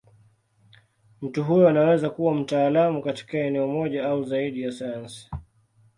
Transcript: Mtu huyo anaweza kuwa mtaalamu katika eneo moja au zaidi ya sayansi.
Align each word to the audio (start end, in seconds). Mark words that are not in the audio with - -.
Mtu 1.21 1.43
huyo 1.43 1.69
anaweza 1.69 2.09
kuwa 2.09 2.35
mtaalamu 2.35 3.01
katika 3.01 3.37
eneo 3.37 3.67
moja 3.67 4.05
au 4.07 4.23
zaidi 4.23 4.61
ya 4.61 4.71
sayansi. 4.71 5.29